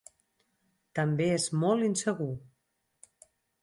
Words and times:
També 1.01 1.29
és 1.35 1.47
molt 1.67 1.89
insegur. 1.91 2.33